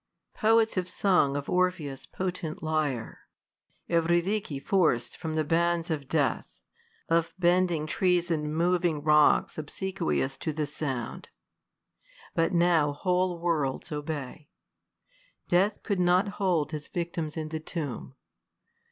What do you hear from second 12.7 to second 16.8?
whole worlds obey. Death could not hold